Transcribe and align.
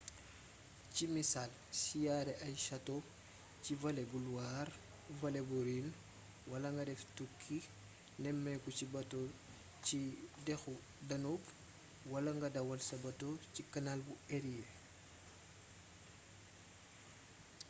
ci 0.93 1.03
misaal 1.15 1.51
siyaare 1.81 2.33
ay 2.45 2.55
château 2.65 2.99
ci 3.63 3.71
vallé 3.81 4.03
bu 4.11 4.17
loire 4.27 4.71
vallée 5.21 5.45
bu 5.49 5.57
rhin 5.67 5.87
wala 6.51 6.67
nga 6.73 6.83
def 6.89 7.01
tukki 7.17 7.57
nemmeeku 8.23 8.69
ci 8.77 8.85
bato 8.95 9.19
ci 9.85 9.97
dexu 10.47 10.73
danube 11.09 11.47
wala 12.11 12.29
nga 12.37 12.47
dawal 12.55 12.79
sa 12.87 12.95
bateau 13.05 13.33
ci 13.53 13.61
canal 13.73 13.99
bu 14.07 14.13
érié 14.37 14.63